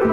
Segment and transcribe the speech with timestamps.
[0.00, 0.08] 欢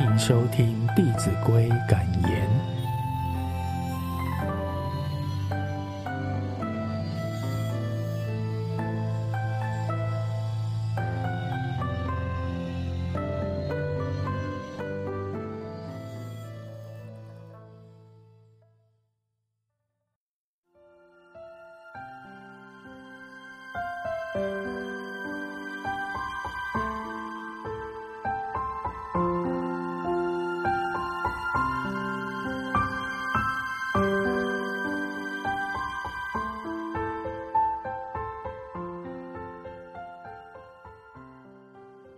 [0.00, 2.05] 迎收听《弟子规》感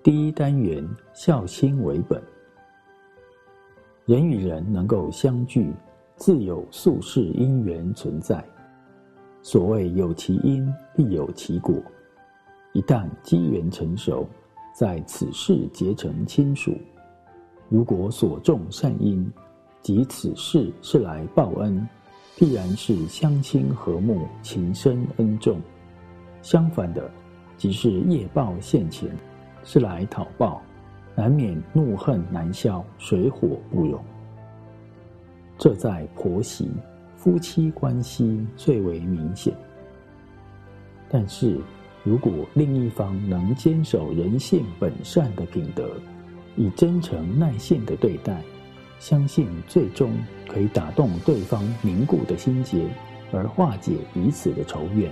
[0.01, 2.23] 第一单元，孝心为本。
[4.07, 5.73] 人与人能够相聚，
[6.15, 8.43] 自有宿世因缘存在。
[9.43, 11.75] 所谓有其因，必有其果。
[12.75, 14.25] 一旦机缘成熟，
[14.73, 16.79] 在此世结成亲属。
[17.69, 19.29] 如果所种善因，
[19.83, 21.87] 即此世是来报恩，
[22.37, 25.61] 必然是相亲和睦，情深恩重。
[26.41, 27.11] 相反的，
[27.57, 29.11] 即是业报现前。
[29.65, 30.63] 是来讨报，
[31.15, 34.03] 难免怒恨难消，水火不容。
[35.59, 36.71] 这在婆媳、
[37.17, 39.53] 夫妻关系最为明显。
[41.11, 41.59] 但是，
[42.05, 45.91] 如果另一方能坚守人性本善的品德，
[46.57, 48.41] 以真诚耐性的对待，
[49.01, 50.13] 相信最终
[50.47, 52.87] 可以打动对方凝固的心结，
[53.33, 55.11] 而化解彼此的仇怨。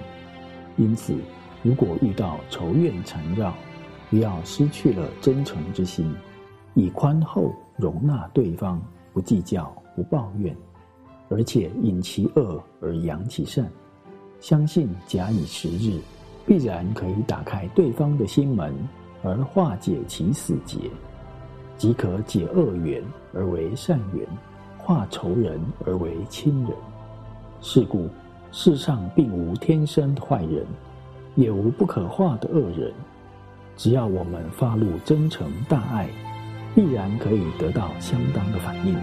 [0.76, 1.16] 因此，
[1.62, 3.54] 如果遇到仇怨缠绕，
[4.10, 6.14] 不要失去了真诚之心，
[6.74, 8.80] 以宽厚容纳对方，
[9.12, 10.56] 不计较，不抱怨，
[11.28, 13.68] 而且引其恶而扬其善，
[14.40, 16.00] 相信假以时日，
[16.46, 18.72] 必然可以打开对方的心门，
[19.22, 20.78] 而化解其死结，
[21.76, 23.02] 即可解恶缘
[23.32, 24.24] 而为善缘，
[24.78, 26.72] 化仇人而为亲人。
[27.60, 28.08] 是故
[28.52, 30.64] 世上并无天生坏人，
[31.34, 32.94] 也无不可化的恶人。
[33.76, 36.08] 只要我们发露真诚大爱，
[36.74, 38.96] 必然可以得到相当的反应。